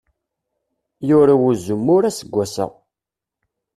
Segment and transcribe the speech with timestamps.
[1.07, 2.65] Yurew uzemmur aseggas-a.